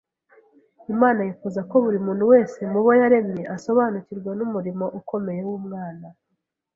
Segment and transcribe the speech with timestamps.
[0.93, 6.07] Imana yifuza ko buri muntu wese mu bo yaremye asobanukirwa n’umurimo ukomeye w’Umwana